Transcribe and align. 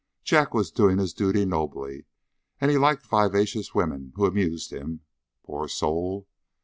Jack 0.23 0.51
was 0.55 0.71
doing 0.71 0.97
his 0.97 1.13
duty 1.13 1.45
nobly, 1.45 2.05
and 2.59 2.71
he 2.71 2.77
liked 2.79 3.05
vivacious 3.05 3.75
women 3.75 4.13
who 4.15 4.25
amused 4.25 4.73
him, 4.73 5.01
poor 5.43 5.67
soul! 5.67 6.27